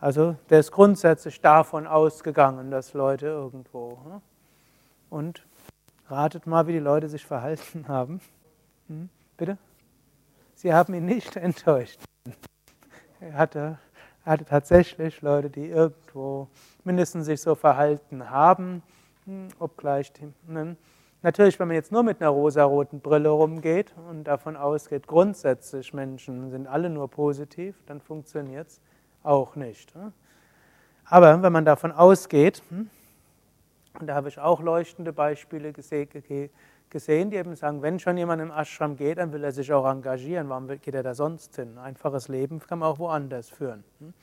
Also 0.00 0.36
der 0.48 0.60
ist 0.60 0.72
grundsätzlich 0.72 1.42
davon 1.42 1.86
ausgegangen, 1.86 2.70
dass 2.70 2.94
Leute 2.94 3.26
irgendwo. 3.26 3.98
Und 5.10 5.44
ratet 6.10 6.46
mal, 6.46 6.66
wie 6.66 6.72
die 6.72 6.78
Leute 6.78 7.08
sich 7.08 7.24
verhalten 7.24 7.88
haben. 7.88 8.20
Hm, 8.88 9.08
bitte? 9.36 9.58
Sie 10.54 10.72
haben 10.72 10.94
ihn 10.94 11.04
nicht 11.04 11.36
enttäuscht. 11.36 12.00
Er 13.20 13.34
hatte, 13.34 13.78
er 14.24 14.32
hatte 14.32 14.44
tatsächlich 14.44 15.22
Leute, 15.22 15.50
die 15.50 15.66
irgendwo 15.66 16.48
mindestens 16.84 17.26
sich 17.26 17.40
so 17.40 17.54
verhalten 17.54 18.30
haben, 18.30 18.82
hm, 19.24 19.48
obgleich 19.58 20.12
ne? 20.46 20.76
Natürlich, 21.20 21.58
wenn 21.58 21.66
man 21.66 21.74
jetzt 21.74 21.90
nur 21.90 22.04
mit 22.04 22.20
einer 22.20 22.30
rosaroten 22.30 23.00
Brille 23.00 23.30
rumgeht 23.30 23.92
und 24.08 24.24
davon 24.24 24.56
ausgeht, 24.56 25.08
grundsätzlich 25.08 25.92
Menschen 25.92 26.50
sind 26.50 26.68
alle 26.68 26.90
nur 26.90 27.10
positiv, 27.10 27.74
dann 27.86 28.00
funktioniert 28.00 28.68
es 28.68 28.80
auch 29.24 29.56
nicht. 29.56 29.96
Ne? 29.96 30.12
Aber 31.04 31.42
wenn 31.42 31.52
man 31.52 31.64
davon 31.64 31.90
ausgeht, 31.90 32.62
hm, 32.68 32.88
und 33.98 34.06
da 34.06 34.14
habe 34.14 34.28
ich 34.28 34.38
auch 34.38 34.60
leuchtende 34.60 35.12
Beispiele 35.12 35.72
gesehen, 35.72 37.30
die 37.30 37.36
eben 37.36 37.56
sagen, 37.56 37.82
wenn 37.82 37.98
schon 37.98 38.16
jemand 38.16 38.42
im 38.42 38.50
Ashram 38.50 38.96
geht, 38.96 39.18
dann 39.18 39.32
will 39.32 39.44
er 39.44 39.52
sich 39.52 39.72
auch 39.72 39.88
engagieren. 39.88 40.48
Warum 40.48 40.68
geht 40.68 40.94
er 40.94 41.02
da 41.02 41.14
sonst 41.14 41.56
hin? 41.56 41.78
Ein 41.78 41.86
einfaches 41.90 42.28
Leben 42.28 42.60
kann 42.60 42.78
man 42.78 42.90
auch 42.90 42.98
woanders 42.98 43.50
führen. 43.50 43.84
Hm? 44.00 44.14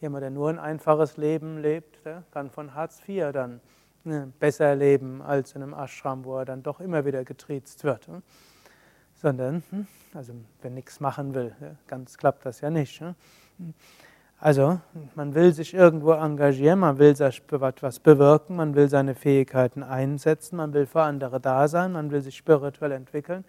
Jemand, 0.00 0.22
der 0.22 0.30
nur 0.30 0.48
ein 0.48 0.58
einfaches 0.58 1.16
Leben 1.16 1.58
lebt, 1.58 1.98
kann 2.30 2.50
von 2.50 2.74
Hartz 2.74 3.02
IV 3.06 3.32
dann 3.32 3.60
ne, 4.04 4.32
besser 4.38 4.74
leben 4.76 5.20
als 5.22 5.52
in 5.52 5.62
einem 5.62 5.74
Ashram, 5.74 6.24
wo 6.24 6.38
er 6.38 6.44
dann 6.44 6.62
doch 6.62 6.80
immer 6.80 7.04
wieder 7.04 7.24
getriezt 7.24 7.84
wird. 7.84 8.06
Hm? 8.06 8.22
Sondern, 9.14 9.64
hm, 9.70 9.86
also 10.14 10.32
wenn 10.62 10.74
nichts 10.74 11.00
machen 11.00 11.34
will, 11.34 11.54
ganz 11.88 12.16
klappt 12.16 12.46
das 12.46 12.60
ja 12.60 12.70
nicht. 12.70 13.02
Also, 14.40 14.78
man 15.16 15.34
will 15.34 15.52
sich 15.52 15.74
irgendwo 15.74 16.12
engagieren, 16.12 16.78
man 16.78 16.98
will 16.98 17.10
etwas 17.10 17.98
bewirken, 17.98 18.54
man 18.54 18.76
will 18.76 18.88
seine 18.88 19.16
Fähigkeiten 19.16 19.82
einsetzen, 19.82 20.56
man 20.56 20.72
will 20.72 20.86
für 20.86 21.02
andere 21.02 21.40
da 21.40 21.66
sein, 21.66 21.90
man 21.90 22.12
will 22.12 22.20
sich 22.20 22.36
spirituell 22.36 22.92
entwickeln. 22.92 23.44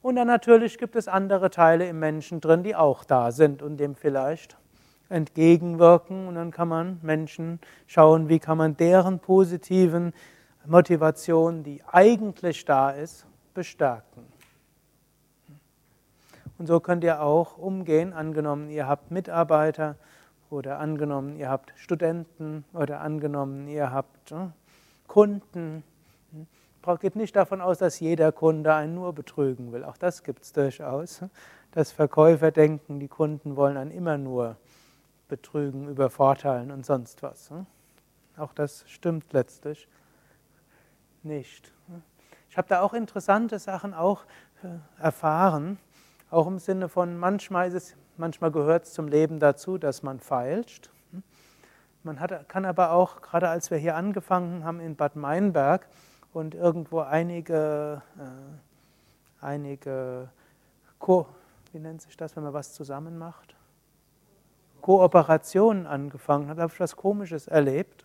Und 0.00 0.14
dann 0.14 0.28
natürlich 0.28 0.78
gibt 0.78 0.94
es 0.94 1.08
andere 1.08 1.50
Teile 1.50 1.88
im 1.88 1.98
Menschen 1.98 2.40
drin, 2.40 2.62
die 2.62 2.76
auch 2.76 3.02
da 3.02 3.32
sind 3.32 3.62
und 3.62 3.78
dem 3.78 3.96
vielleicht 3.96 4.56
entgegenwirken. 5.08 6.28
Und 6.28 6.36
dann 6.36 6.52
kann 6.52 6.68
man 6.68 7.00
Menschen 7.02 7.58
schauen, 7.88 8.28
wie 8.28 8.38
kann 8.38 8.58
man 8.58 8.76
deren 8.76 9.18
positiven 9.18 10.12
Motivation, 10.66 11.64
die 11.64 11.82
eigentlich 11.90 12.64
da 12.64 12.90
ist, 12.90 13.26
bestärken. 13.54 14.24
Und 16.58 16.66
so 16.68 16.78
könnt 16.78 17.02
ihr 17.02 17.22
auch 17.22 17.58
umgehen, 17.58 18.12
angenommen, 18.12 18.70
ihr 18.70 18.86
habt 18.86 19.10
Mitarbeiter, 19.10 19.96
oder 20.50 20.78
angenommen, 20.78 21.36
ihr 21.36 21.48
habt 21.48 21.72
Studenten 21.76 22.64
oder 22.72 23.00
angenommen, 23.00 23.68
ihr 23.68 23.92
habt 23.92 24.30
ne, 24.30 24.52
Kunden. 25.06 25.84
Geht 27.00 27.16
nicht 27.16 27.36
davon 27.36 27.60
aus, 27.60 27.78
dass 27.78 28.00
jeder 28.00 28.32
Kunde 28.32 28.72
einen 28.74 28.94
nur 28.94 29.12
betrügen 29.12 29.72
will. 29.72 29.84
Auch 29.84 29.98
das 29.98 30.22
gibt 30.22 30.44
es 30.44 30.54
durchaus. 30.54 31.22
Dass 31.72 31.92
Verkäufer 31.92 32.50
denken, 32.50 32.98
die 32.98 33.08
Kunden 33.08 33.56
wollen 33.56 33.76
einen 33.76 33.90
immer 33.90 34.16
nur 34.16 34.56
betrügen, 35.28 35.86
übervorteilen 35.86 36.70
und 36.70 36.86
sonst 36.86 37.22
was. 37.22 37.50
Auch 38.38 38.54
das 38.54 38.84
stimmt 38.88 39.34
letztlich 39.34 39.86
nicht. 41.22 41.72
Ich 42.48 42.56
habe 42.56 42.68
da 42.68 42.80
auch 42.80 42.94
interessante 42.94 43.58
Sachen 43.58 43.92
auch 43.92 44.24
äh, 44.62 45.02
erfahren, 45.02 45.78
auch 46.30 46.46
im 46.46 46.58
Sinne 46.58 46.88
von 46.88 47.18
manchmal 47.18 47.68
ist 47.68 47.74
es 47.74 47.96
Manchmal 48.18 48.50
gehört 48.50 48.84
es 48.84 48.92
zum 48.92 49.08
Leben 49.08 49.38
dazu, 49.38 49.78
dass 49.78 50.02
man 50.02 50.20
feilscht. 50.20 50.90
Man 52.02 52.20
hat, 52.20 52.48
kann 52.48 52.64
aber 52.64 52.92
auch, 52.92 53.22
gerade 53.22 53.48
als 53.48 53.70
wir 53.70 53.78
hier 53.78 53.96
angefangen 53.96 54.64
haben 54.64 54.80
in 54.80 54.96
Bad 54.96 55.16
Meinberg 55.16 55.86
und 56.32 56.54
irgendwo 56.54 57.00
einige, 57.00 58.02
äh, 58.18 59.44
einige 59.44 60.28
Ko 60.98 61.26
wie 61.72 61.78
nennt 61.78 62.02
sich 62.02 62.16
das, 62.16 62.34
wenn 62.36 62.44
man 62.44 62.52
was 62.52 62.72
zusammen 62.72 63.18
macht? 63.18 63.54
Kooperationen 64.80 65.86
angefangen 65.86 66.48
hat, 66.48 66.58
habe 66.58 66.72
ich 66.72 66.80
was 66.80 66.96
Komisches 66.96 67.46
erlebt. 67.46 68.04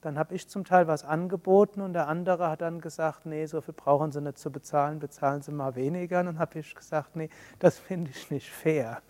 Dann 0.00 0.18
habe 0.18 0.34
ich 0.34 0.48
zum 0.48 0.64
Teil 0.64 0.86
was 0.86 1.04
angeboten 1.04 1.80
und 1.80 1.92
der 1.92 2.06
andere 2.06 2.48
hat 2.48 2.60
dann 2.60 2.80
gesagt, 2.80 3.26
nee, 3.26 3.46
so 3.46 3.60
viel 3.60 3.74
brauchen 3.74 4.12
Sie 4.12 4.20
nicht 4.20 4.38
zu 4.38 4.50
bezahlen, 4.50 5.00
bezahlen 5.00 5.42
Sie 5.42 5.52
mal 5.52 5.74
weniger. 5.74 6.20
Und 6.20 6.26
dann 6.26 6.38
habe 6.38 6.58
ich 6.60 6.74
gesagt, 6.74 7.16
nee, 7.16 7.28
das 7.58 7.78
finde 7.78 8.10
ich 8.10 8.30
nicht 8.30 8.50
fair. 8.50 9.02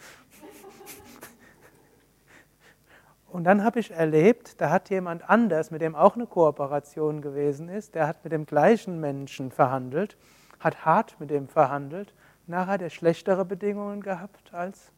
Und 3.31 3.45
dann 3.45 3.63
habe 3.63 3.79
ich 3.81 3.91
erlebt, 3.91 4.61
da 4.61 4.71
hat 4.71 4.89
jemand 4.89 5.29
anders, 5.29 5.71
mit 5.71 5.83
dem 5.83 5.95
auch 5.95 6.15
eine 6.15 6.27
Kooperation 6.27 7.21
gewesen 7.21 7.69
ist, 7.69 7.95
der 7.95 8.07
hat 8.07 8.25
mit 8.25 8.33
dem 8.33 8.47
gleichen 8.47 9.01
Menschen 9.01 9.51
verhandelt, 9.51 10.17
hat 10.61 10.85
hart 10.85 11.21
mit 11.21 11.31
dem 11.31 11.47
verhandelt, 11.47 12.15
nachher 12.47 12.73
hat 12.73 12.83
er 12.83 12.91
schlechtere 12.91 13.45
Bedingungen 13.45 14.01
gehabt, 14.01 14.55
als, 14.55 14.93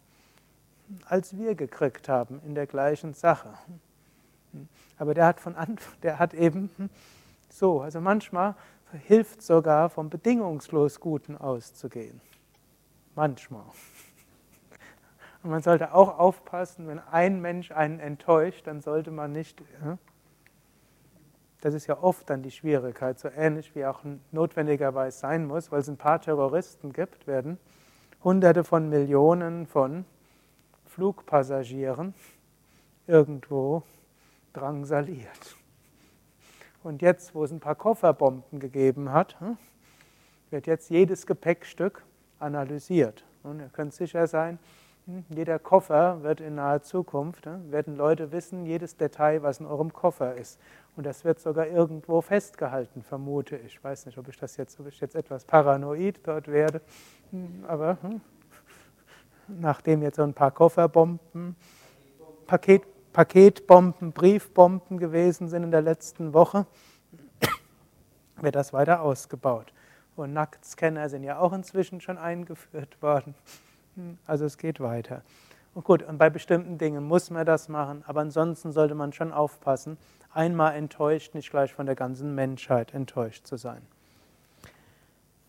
als 1.06 1.36
wir 1.36 1.56
gekriegt 1.56 2.08
haben 2.08 2.40
in 2.46 2.54
der 2.54 2.66
gleichen 2.66 3.14
Sache. 3.14 3.54
Aber 4.96 5.14
der 5.14 5.26
hat, 5.26 5.40
von 5.40 5.56
Anfang, 5.56 5.94
der 6.02 6.18
hat 6.18 6.32
eben 6.34 6.70
so, 7.48 7.80
also 7.80 8.00
manchmal 8.00 8.54
hilft 9.06 9.42
sogar 9.42 9.90
vom 9.90 10.08
bedingungslos 10.08 11.00
Guten 11.00 11.36
auszugehen. 11.36 12.20
Manchmal. 13.14 13.64
Und 15.42 15.50
man 15.50 15.62
sollte 15.62 15.94
auch 15.94 16.18
aufpassen, 16.18 16.86
wenn 16.86 16.98
ein 16.98 17.40
Mensch 17.40 17.70
einen 17.70 17.98
enttäuscht, 17.98 18.66
dann 18.66 18.80
sollte 18.80 19.10
man 19.10 19.32
nicht. 19.32 19.62
Das 21.60 21.74
ist 21.74 21.86
ja 21.86 22.02
oft 22.02 22.28
dann 22.28 22.42
die 22.42 22.50
Schwierigkeit, 22.50 23.18
so 23.18 23.28
ähnlich 23.28 23.74
wie 23.74 23.86
auch 23.86 24.00
notwendigerweise 24.32 25.18
sein 25.18 25.46
muss, 25.46 25.72
weil 25.72 25.80
es 25.80 25.88
ein 25.88 25.96
paar 25.96 26.20
Terroristen 26.20 26.92
gibt, 26.92 27.26
werden 27.26 27.58
Hunderte 28.22 28.64
von 28.64 28.88
Millionen 28.90 29.66
von 29.66 30.04
Flugpassagieren 30.86 32.14
irgendwo 33.06 33.82
drangsaliert. 34.52 35.56
Und 36.82 37.02
jetzt, 37.02 37.34
wo 37.34 37.44
es 37.44 37.50
ein 37.50 37.60
paar 37.60 37.74
Kofferbomben 37.74 38.58
gegeben 38.58 39.12
hat, 39.12 39.36
wird 40.50 40.66
jetzt 40.66 40.90
jedes 40.90 41.26
Gepäckstück 41.26 42.04
analysiert. 42.38 43.24
Und 43.42 43.60
ihr 43.60 43.68
könnt 43.68 43.94
sicher 43.94 44.26
sein, 44.26 44.58
jeder 45.28 45.58
Koffer 45.58 46.22
wird 46.22 46.40
in 46.40 46.56
naher 46.56 46.82
Zukunft, 46.82 47.46
werden 47.70 47.96
Leute 47.96 48.32
wissen, 48.32 48.64
jedes 48.64 48.96
Detail, 48.96 49.42
was 49.42 49.60
in 49.60 49.66
eurem 49.66 49.92
Koffer 49.92 50.34
ist. 50.34 50.60
Und 50.96 51.04
das 51.04 51.24
wird 51.24 51.40
sogar 51.40 51.66
irgendwo 51.66 52.20
festgehalten, 52.20 53.02
vermute 53.02 53.56
ich. 53.56 53.76
Ich 53.76 53.84
weiß 53.84 54.06
nicht, 54.06 54.18
ob 54.18 54.28
ich 54.28 54.36
das 54.36 54.56
jetzt, 54.56 54.78
ob 54.80 54.86
ich 54.86 55.00
jetzt 55.00 55.14
etwas 55.14 55.44
paranoid 55.44 56.20
dort 56.24 56.48
werde, 56.48 56.80
hm, 57.30 57.64
aber 57.66 57.98
hm, 58.02 58.20
nachdem 59.48 60.02
jetzt 60.02 60.16
so 60.16 60.22
ein 60.22 60.34
paar 60.34 60.50
Kofferbomben, 60.50 61.56
Paket, 62.46 62.82
Paketbomben, 63.12 64.12
Briefbomben 64.12 64.98
gewesen 64.98 65.48
sind 65.48 65.64
in 65.64 65.70
der 65.70 65.82
letzten 65.82 66.32
Woche, 66.34 66.66
wird 68.36 68.54
das 68.54 68.72
weiter 68.72 69.02
ausgebaut. 69.02 69.72
Und 70.16 70.32
Nacktscanner 70.32 71.08
sind 71.08 71.22
ja 71.22 71.38
auch 71.38 71.52
inzwischen 71.52 72.00
schon 72.00 72.18
eingeführt 72.18 73.00
worden. 73.02 73.34
Also 74.26 74.44
es 74.44 74.58
geht 74.58 74.80
weiter. 74.80 75.22
Und 75.74 75.84
gut, 75.84 76.02
und 76.02 76.18
bei 76.18 76.30
bestimmten 76.30 76.78
Dingen 76.78 77.04
muss 77.04 77.30
man 77.30 77.46
das 77.46 77.68
machen, 77.68 78.02
aber 78.06 78.20
ansonsten 78.20 78.72
sollte 78.72 78.94
man 78.94 79.12
schon 79.12 79.32
aufpassen, 79.32 79.98
einmal 80.32 80.74
enttäuscht, 80.74 81.34
nicht 81.34 81.50
gleich 81.50 81.72
von 81.72 81.86
der 81.86 81.94
ganzen 81.94 82.34
Menschheit 82.34 82.92
enttäuscht 82.92 83.46
zu 83.46 83.56
sein. 83.56 83.82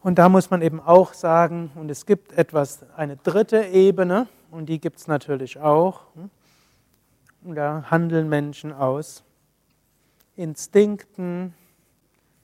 Und 0.02 0.18
da 0.18 0.30
muss 0.30 0.50
man 0.50 0.62
eben 0.62 0.80
auch 0.80 1.14
sagen, 1.14 1.72
und 1.76 1.90
es 1.90 2.06
gibt 2.06 2.34
etwas, 2.34 2.86
eine 2.96 3.18
dritte 3.18 3.66
Ebene, 3.66 4.28
und 4.50 4.68
die 4.68 4.80
gibt 4.80 4.98
es 4.98 5.08
natürlich 5.08 5.60
auch. 5.60 6.02
da 7.44 7.86
handeln 7.90 8.28
Menschen 8.28 8.74
aus 8.74 9.24
Instinkten, 10.36 11.54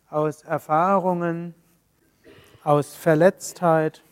aus 0.09 0.43
Erfahrungen, 0.43 1.53
aus 2.63 2.95
Verletztheit, 2.95 4.03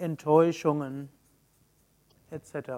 Enttäuschungen 0.00 1.08
etc. 2.30 2.70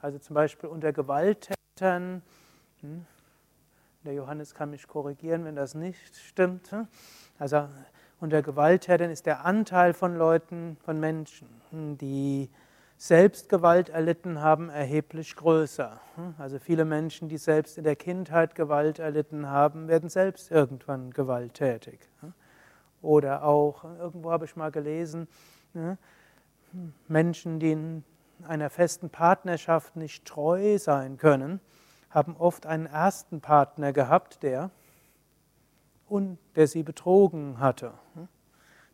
Also 0.00 0.18
zum 0.18 0.34
Beispiel 0.34 0.68
unter 0.68 0.92
Gewalttätern, 0.92 2.22
hm, 2.80 3.06
der 4.04 4.14
Johannes 4.14 4.54
kann 4.54 4.70
mich 4.70 4.86
korrigieren, 4.86 5.44
wenn 5.44 5.56
das 5.56 5.74
nicht 5.74 6.16
stimmt. 6.16 6.70
Hm, 6.70 6.86
also 7.38 7.68
unter 8.20 8.42
Gewalttätern 8.42 9.10
ist 9.10 9.26
der 9.26 9.44
Anteil 9.44 9.94
von 9.94 10.16
Leuten, 10.16 10.76
von 10.84 11.00
Menschen, 11.00 11.48
hm, 11.70 11.98
die 11.98 12.50
selbst 12.96 13.48
Gewalt 13.48 13.90
erlitten 13.90 14.40
haben, 14.40 14.70
erheblich 14.70 15.36
größer. 15.36 16.00
Also 16.36 16.58
viele 16.58 16.84
Menschen, 16.84 17.28
die 17.28 17.38
selbst 17.38 17.78
in 17.78 17.84
der 17.84 17.94
Kindheit 17.94 18.56
Gewalt 18.56 18.98
erlitten 18.98 19.46
haben, 19.46 19.86
werden 19.86 20.08
selbst 20.08 20.50
irgendwann 20.50 21.12
gewalttätig. 21.12 22.00
Oder 23.02 23.44
auch, 23.44 23.84
irgendwo 23.84 24.30
habe 24.30 24.44
ich 24.44 24.56
mal 24.56 24.70
gelesen, 24.70 25.28
ne, 25.72 25.98
Menschen, 27.06 27.60
die 27.60 27.72
in 27.72 28.04
einer 28.46 28.70
festen 28.70 29.10
Partnerschaft 29.10 29.96
nicht 29.96 30.24
treu 30.24 30.78
sein 30.78 31.16
können, 31.16 31.60
haben 32.10 32.36
oft 32.36 32.66
einen 32.66 32.86
ersten 32.86 33.40
Partner 33.40 33.92
gehabt, 33.92 34.42
der, 34.42 34.70
und 36.08 36.38
der 36.56 36.66
sie 36.66 36.82
betrogen 36.82 37.60
hatte. 37.60 37.92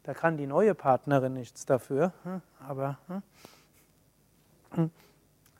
Da 0.02 0.14
kann 0.14 0.36
die 0.36 0.46
neue 0.46 0.74
Partnerin 0.74 1.32
nichts 1.32 1.64
dafür, 1.64 2.12
aber 2.58 2.98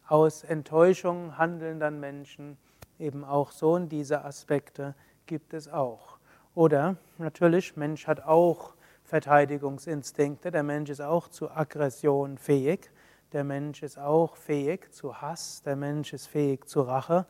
aus 0.07 0.45
Enttäuschung 0.45 1.39
handeln 1.39 1.81
dann 1.81 2.01
Menschen 2.01 2.59
eben 2.99 3.25
auch 3.25 3.53
so 3.53 3.73
und 3.73 3.89
diese 3.89 4.25
Aspekte 4.25 4.95
gibt 5.27 5.55
es 5.55 5.69
auch. 5.69 6.19
Oder 6.55 6.97
natürlich, 7.19 7.77
Mensch 7.77 8.07
hat 8.07 8.25
auch 8.25 8.75
Verteidigungsinstinkte, 9.05 10.51
der 10.51 10.63
Mensch 10.63 10.91
ist 10.91 11.01
auch 11.01 11.29
zu 11.29 11.51
Aggression 11.51 12.39
fähig, 12.39 12.91
der 13.33 13.45
Mensch 13.45 13.83
ist 13.83 13.99
auch 13.99 14.37
fähig 14.37 14.93
zu 14.93 15.21
Hass, 15.21 15.63
der 15.63 15.77
Mensch 15.77 16.13
ist 16.13 16.27
fähig 16.27 16.67
zu 16.67 16.83
Rache 16.83 17.27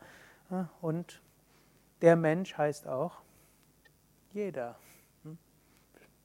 und 0.81 1.21
der 2.01 2.15
Mensch 2.15 2.55
heißt 2.57 2.87
auch 2.87 3.21
jeder. 4.31 4.77
Hm? 5.23 5.37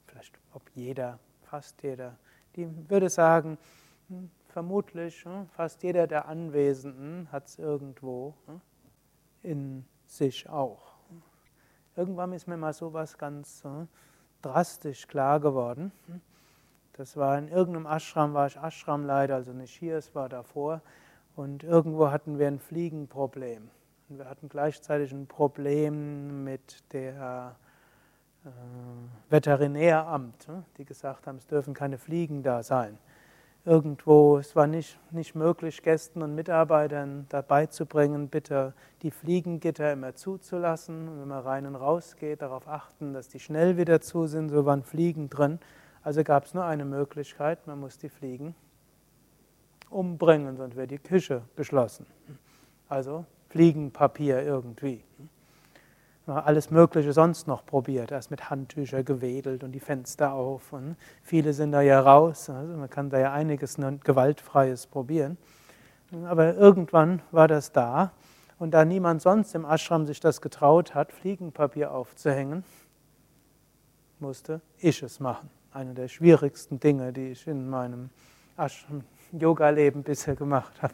Vielleicht 0.05 0.37
ob 0.53 0.61
jeder, 0.75 1.17
fast 1.41 1.81
jeder. 1.81 2.17
Die 2.55 2.67
würde 2.89 3.09
sagen, 3.09 3.57
hm, 4.09 4.29
vermutlich 4.49 5.23
hm, 5.25 5.47
fast 5.49 5.81
jeder 5.81 6.05
der 6.05 6.27
Anwesenden 6.27 7.31
hat 7.31 7.47
es 7.47 7.57
irgendwo 7.57 8.35
in 9.41 9.85
sich 10.05 10.47
auch. 10.49 10.90
Irgendwann 11.95 12.33
ist 12.33 12.47
mir 12.47 12.57
mal 12.57 12.73
so 12.73 12.93
was 12.93 13.17
ganz 13.17 13.63
äh, 13.65 13.85
drastisch 14.41 15.07
klar 15.07 15.39
geworden. 15.39 15.91
Das 16.93 17.17
war 17.17 17.37
in 17.37 17.47
irgendeinem 17.47 17.85
Ashram, 17.85 18.33
war 18.33 18.47
ich 18.47 18.57
Ashramleiter, 18.57 19.35
also 19.35 19.53
nicht 19.53 19.75
hier, 19.77 19.97
es 19.97 20.13
war 20.15 20.29
davor. 20.29 20.81
Und 21.35 21.63
irgendwo 21.63 22.11
hatten 22.11 22.39
wir 22.39 22.47
ein 22.47 22.59
Fliegenproblem. 22.59 23.69
Und 24.09 24.17
wir 24.17 24.29
hatten 24.29 24.49
gleichzeitig 24.49 25.11
ein 25.11 25.27
Problem 25.27 26.43
mit 26.43 26.83
der 26.93 27.55
äh, 28.45 28.49
Veterinäramt, 29.29 30.47
ne, 30.47 30.63
die 30.77 30.85
gesagt 30.85 31.27
haben, 31.27 31.37
es 31.37 31.47
dürfen 31.47 31.73
keine 31.73 31.97
Fliegen 31.97 32.43
da 32.43 32.63
sein 32.63 32.97
irgendwo, 33.65 34.37
es 34.37 34.55
war 34.55 34.67
nicht, 34.67 34.97
nicht 35.11 35.35
möglich, 35.35 35.83
Gästen 35.83 36.21
und 36.21 36.35
Mitarbeitern 36.35 37.25
dabei 37.29 37.67
zu 37.67 37.85
bringen, 37.85 38.27
bitte 38.27 38.73
die 39.01 39.11
Fliegengitter 39.11 39.91
immer 39.91 40.15
zuzulassen. 40.15 41.07
Und 41.07 41.21
wenn 41.21 41.27
man 41.27 41.43
rein 41.43 41.65
und 41.65 41.75
raus 41.75 42.15
geht, 42.17 42.41
darauf 42.41 42.67
achten, 42.67 43.13
dass 43.13 43.27
die 43.27 43.39
schnell 43.39 43.77
wieder 43.77 44.01
zu 44.01 44.27
sind, 44.27 44.49
so 44.49 44.65
waren 44.65 44.83
Fliegen 44.83 45.29
drin. 45.29 45.59
Also 46.03 46.23
gab 46.23 46.45
es 46.45 46.53
nur 46.53 46.65
eine 46.65 46.85
Möglichkeit, 46.85 47.67
man 47.67 47.79
muss 47.79 47.97
die 47.97 48.09
Fliegen 48.09 48.55
umbringen, 49.89 50.57
sonst 50.57 50.75
wäre 50.75 50.87
die 50.87 50.97
Küche 50.97 51.43
geschlossen. 51.55 52.05
Also 52.89 53.25
Fliegenpapier 53.49 54.41
irgendwie 54.41 55.03
alles 56.37 56.71
Mögliche 56.71 57.13
sonst 57.13 57.47
noch 57.47 57.65
probiert. 57.65 58.11
Erst 58.11 58.31
mit 58.31 58.49
Handtücher 58.49 59.03
gewedelt 59.03 59.63
und 59.63 59.71
die 59.71 59.79
Fenster 59.79 60.33
auf. 60.33 60.73
Und 60.73 60.95
viele 61.21 61.53
sind 61.53 61.71
da 61.71 61.81
ja 61.81 61.99
raus. 61.99 62.49
Also 62.49 62.75
man 62.75 62.89
kann 62.89 63.09
da 63.09 63.19
ja 63.19 63.31
einiges 63.31 63.77
Gewaltfreies 64.03 64.87
probieren. 64.87 65.37
Aber 66.25 66.55
irgendwann 66.55 67.21
war 67.31 67.47
das 67.47 67.71
da. 67.71 68.11
Und 68.59 68.71
da 68.71 68.85
niemand 68.85 69.21
sonst 69.21 69.55
im 69.55 69.65
Ashram 69.65 70.05
sich 70.05 70.19
das 70.19 70.41
getraut 70.41 70.93
hat, 70.93 71.11
Fliegenpapier 71.11 71.91
aufzuhängen, 71.91 72.63
musste 74.19 74.61
ich 74.77 75.01
es 75.01 75.19
machen. 75.19 75.49
Eine 75.73 75.93
der 75.93 76.07
schwierigsten 76.07 76.79
Dinge, 76.79 77.11
die 77.11 77.31
ich 77.31 77.47
in 77.47 77.69
meinem 77.69 78.09
Ashram-Yoga-Leben 78.57 80.03
bisher 80.03 80.35
gemacht 80.35 80.81
habe. 80.81 80.93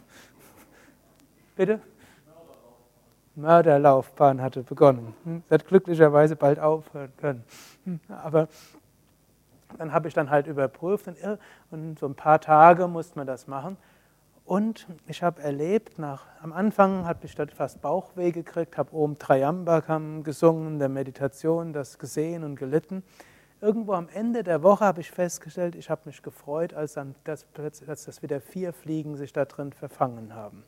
Bitte? 1.56 1.80
Mörderlaufbahn 3.38 4.42
hatte 4.42 4.62
begonnen. 4.62 5.14
Hm? 5.24 5.42
Sie 5.48 5.54
hat 5.54 5.66
glücklicherweise 5.66 6.36
bald 6.36 6.58
aufhören 6.58 7.12
können. 7.16 7.44
Hm? 7.84 8.00
Aber 8.08 8.48
dann 9.76 9.92
habe 9.92 10.08
ich 10.08 10.14
dann 10.14 10.30
halt 10.30 10.46
überprüft 10.46 11.08
und 11.70 11.98
so 11.98 12.06
ein 12.06 12.14
paar 12.14 12.40
Tage 12.40 12.88
musste 12.88 13.18
man 13.18 13.26
das 13.26 13.46
machen. 13.46 13.76
Und 14.44 14.86
ich 15.06 15.22
habe 15.22 15.42
erlebt, 15.42 15.98
nach, 15.98 16.24
am 16.40 16.54
Anfang 16.54 17.04
habe 17.04 17.26
ich 17.26 17.34
dort 17.34 17.52
fast 17.52 17.82
Bauchweh 17.82 18.30
gekriegt, 18.30 18.78
habe 18.78 18.94
oben 18.94 19.18
Trayambakam 19.18 20.22
gesungen, 20.22 20.78
der 20.78 20.88
Meditation, 20.88 21.74
das 21.74 21.98
gesehen 21.98 22.44
und 22.44 22.56
gelitten. 22.56 23.02
Irgendwo 23.60 23.92
am 23.92 24.08
Ende 24.08 24.42
der 24.42 24.62
Woche 24.62 24.86
habe 24.86 25.02
ich 25.02 25.10
festgestellt, 25.10 25.74
ich 25.74 25.90
habe 25.90 26.02
mich 26.06 26.22
gefreut, 26.22 26.72
als 26.72 26.94
dann 26.94 27.14
das, 27.24 27.46
als 27.86 28.04
das 28.06 28.22
wieder 28.22 28.40
vier 28.40 28.72
Fliegen 28.72 29.16
sich 29.16 29.34
da 29.34 29.44
drin 29.44 29.72
verfangen 29.74 30.34
haben. 30.34 30.64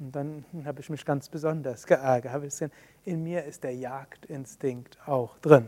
Und 0.00 0.16
dann 0.16 0.44
habe 0.64 0.80
ich 0.80 0.88
mich 0.88 1.04
ganz 1.04 1.28
besonders 1.28 1.86
geärgert. 1.86 2.70
In 3.04 3.22
mir 3.22 3.44
ist 3.44 3.62
der 3.64 3.74
Jagdinstinkt 3.74 4.98
auch 5.06 5.38
drin. 5.38 5.66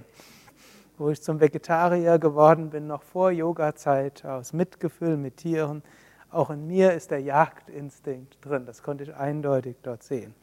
Wo 0.97 1.11
ich 1.11 1.23
zum 1.23 1.39
Vegetarier 1.39 2.19
geworden 2.19 2.71
bin, 2.71 2.87
noch 2.87 3.03
vor 3.03 3.31
Yoga-Zeit, 3.31 4.25
aus 4.25 4.55
Mitgefühl 4.55 5.19
mit 5.19 5.37
Tieren, 5.37 5.83
auch 6.31 6.49
in 6.49 6.67
mir 6.67 6.95
ist 6.95 7.11
der 7.11 7.21
Jagdinstinkt 7.21 8.39
drin. 8.41 8.65
Das 8.65 8.83
konnte 8.83 9.05
ich 9.05 9.15
eindeutig 9.15 9.77
dort 9.83 10.03
sehen. 10.03 10.35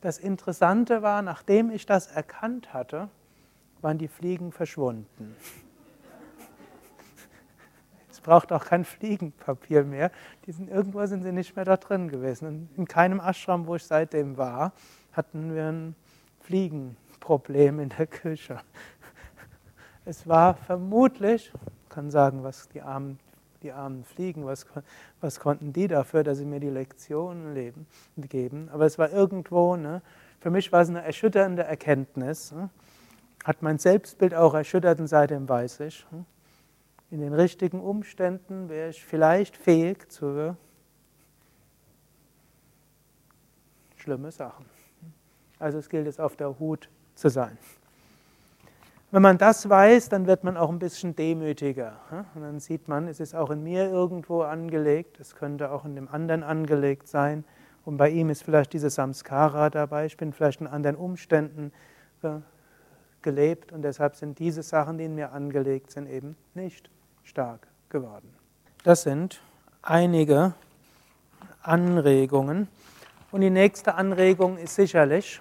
Das 0.00 0.18
Interessante 0.18 1.02
war, 1.02 1.22
nachdem 1.22 1.70
ich 1.70 1.86
das 1.86 2.08
erkannt 2.08 2.74
hatte, 2.74 3.08
waren 3.80 3.98
die 3.98 4.08
Fliegen 4.08 4.50
verschwunden 4.50 5.36
braucht 8.26 8.52
auch 8.52 8.64
kein 8.64 8.84
Fliegenpapier 8.84 9.84
mehr. 9.84 10.10
Die 10.46 10.52
sind, 10.52 10.68
irgendwo 10.68 11.06
sind 11.06 11.22
sie 11.22 11.30
nicht 11.32 11.54
mehr 11.54 11.64
da 11.64 11.76
drin 11.76 12.08
gewesen. 12.08 12.48
Und 12.48 12.68
in 12.76 12.86
keinem 12.86 13.20
Ashram, 13.20 13.66
wo 13.66 13.76
ich 13.76 13.84
seitdem 13.84 14.36
war, 14.36 14.72
hatten 15.12 15.54
wir 15.54 15.66
ein 15.66 15.94
Fliegenproblem 16.40 17.78
in 17.80 17.88
der 17.90 18.08
Küche. 18.08 18.58
Es 20.04 20.26
war 20.26 20.54
vermutlich, 20.54 21.52
ich 21.84 21.88
kann 21.88 22.10
sagen, 22.10 22.42
was 22.42 22.68
die 22.68 22.82
armen, 22.82 23.18
die 23.62 23.70
armen 23.70 24.04
Fliegen, 24.04 24.44
was, 24.44 24.66
was 25.20 25.38
konnten 25.38 25.72
die 25.72 25.86
dafür, 25.86 26.24
dass 26.24 26.38
sie 26.38 26.44
mir 26.44 26.60
die 26.60 26.68
Lektionen 26.68 27.54
leben, 27.54 27.86
geben. 28.16 28.68
Aber 28.72 28.86
es 28.86 28.98
war 28.98 29.10
irgendwo, 29.10 29.76
ne, 29.76 30.02
für 30.40 30.50
mich 30.50 30.72
war 30.72 30.82
es 30.82 30.88
eine 30.88 31.02
erschütternde 31.02 31.62
Erkenntnis. 31.62 32.50
Ne, 32.50 32.70
hat 33.44 33.62
mein 33.62 33.78
Selbstbild 33.78 34.34
auch 34.34 34.54
erschüttert 34.54 34.98
und 34.98 35.06
seitdem 35.06 35.48
weiß 35.48 35.80
ich. 35.80 36.04
Ne, 36.10 36.24
in 37.10 37.20
den 37.20 37.32
richtigen 37.32 37.80
Umständen 37.80 38.68
wäre 38.68 38.90
ich 38.90 39.04
vielleicht 39.04 39.56
fähig 39.56 40.10
zu 40.10 40.56
schlimme 43.96 44.30
Sachen. 44.30 44.66
Also 45.58 45.78
es 45.78 45.88
gilt 45.88 46.06
es 46.06 46.20
auf 46.20 46.36
der 46.36 46.58
Hut 46.58 46.88
zu 47.14 47.28
sein. 47.28 47.56
Wenn 49.10 49.22
man 49.22 49.38
das 49.38 49.68
weiß, 49.68 50.08
dann 50.08 50.26
wird 50.26 50.44
man 50.44 50.56
auch 50.56 50.68
ein 50.68 50.78
bisschen 50.78 51.14
demütiger. 51.14 52.00
Und 52.34 52.42
dann 52.42 52.60
sieht 52.60 52.88
man, 52.88 53.08
es 53.08 53.20
ist 53.20 53.34
auch 53.34 53.50
in 53.50 53.62
mir 53.62 53.88
irgendwo 53.88 54.42
angelegt, 54.42 55.20
es 55.20 55.34
könnte 55.34 55.70
auch 55.70 55.84
in 55.84 55.94
dem 55.94 56.08
anderen 56.08 56.42
angelegt 56.42 57.08
sein. 57.08 57.44
Und 57.84 57.96
bei 57.96 58.10
ihm 58.10 58.30
ist 58.30 58.42
vielleicht 58.42 58.72
dieses 58.72 58.96
Samskara 58.96 59.70
dabei. 59.70 60.06
Ich 60.06 60.16
bin 60.16 60.32
vielleicht 60.32 60.60
in 60.60 60.66
anderen 60.66 60.96
Umständen 60.96 61.72
gelebt 63.22 63.72
und 63.72 63.82
deshalb 63.82 64.16
sind 64.16 64.38
diese 64.38 64.62
Sachen, 64.62 64.98
die 64.98 65.04
in 65.04 65.14
mir 65.14 65.32
angelegt 65.32 65.92
sind, 65.92 66.08
eben 66.08 66.36
nicht 66.54 66.90
stark 67.26 67.66
geworden. 67.88 68.32
Das 68.84 69.02
sind 69.02 69.40
einige 69.82 70.54
Anregungen. 71.62 72.68
Und 73.32 73.40
die 73.40 73.50
nächste 73.50 73.94
Anregung 73.94 74.56
ist 74.56 74.76
sicherlich 74.76 75.40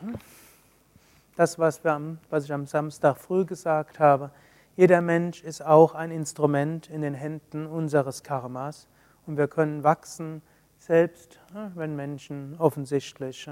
das, 1.35 1.59
was, 1.59 1.83
wir 1.83 2.17
was 2.29 2.45
ich 2.45 2.53
am 2.53 2.65
Samstag 2.65 3.17
früh 3.17 3.45
gesagt 3.45 3.99
habe. 3.99 4.31
Jeder 4.75 5.01
Mensch 5.01 5.43
ist 5.43 5.63
auch 5.63 5.93
ein 5.93 6.11
Instrument 6.11 6.89
in 6.89 7.01
den 7.01 7.13
Händen 7.13 7.67
unseres 7.67 8.23
Karmas 8.23 8.87
und 9.25 9.37
wir 9.37 9.47
können 9.47 9.83
wachsen 9.83 10.41
Selbst 10.79 11.39
wenn 11.75 11.95
Menschen 11.95 12.55
offensichtlich 12.59 13.49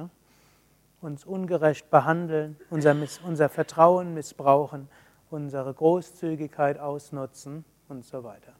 uns 1.01 1.25
ungerecht 1.25 1.89
behandeln, 1.89 2.57
unser, 2.69 2.95
unser 3.25 3.49
Vertrauen 3.49 4.13
missbrauchen, 4.13 4.89
unsere 5.29 5.73
Großzügigkeit 5.73 6.79
ausnutzen 6.79 7.65
und 7.93 8.05
so 8.05 8.23
weiter. 8.23 8.53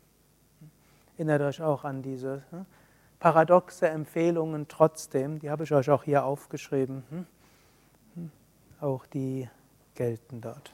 Erinnert 1.17 1.41
euch 1.41 1.62
auch 1.62 1.84
an 1.84 2.02
diese 2.02 2.43
paradoxe 3.19 3.88
Empfehlungen 3.88 4.67
trotzdem, 4.67 5.39
die 5.39 5.50
habe 5.50 5.63
ich 5.63 5.72
euch 5.74 5.89
auch 5.89 6.04
hier 6.04 6.24
aufgeschrieben. 6.24 7.04
Hm? 7.10 7.26
Hm? 8.15 8.32
Auch 8.80 9.06
die 9.06 9.50
gelten 9.96 10.41
dort. 10.41 10.74